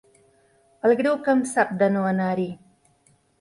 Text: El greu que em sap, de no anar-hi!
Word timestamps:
El 0.89 0.93
greu 1.01 1.17
que 1.27 1.35
em 1.41 1.43
sap, 1.51 1.75
de 1.83 1.91
no 1.97 2.07
anar-hi! 2.13 2.49